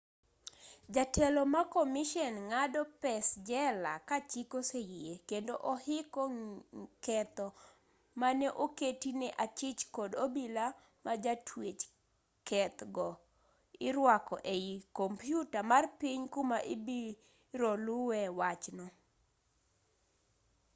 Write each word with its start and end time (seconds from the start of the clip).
jatelo 0.93 1.41
makomishen 1.53 2.35
ng'ado 2.49 2.81
pes-jela 3.01 3.91
kachik 4.09 4.49
oseyie 4.59 5.13
kendo 5.29 5.53
ohiko 5.73 6.21
ketho 7.05 7.47
maneoketi 8.21 9.09
ne 9.19 9.29
achich 9.43 9.81
kod 9.95 10.11
obila 10.25 10.65
majatwech 11.05 11.81
keth 12.47 12.79
go 12.95 13.09
iruako 13.87 14.35
ei 14.53 14.69
compyuta 14.97 15.59
mar 15.71 15.83
piny 15.99 16.23
kuma 16.33 16.57
ibirolue 16.73 18.21
wachno 18.39 18.85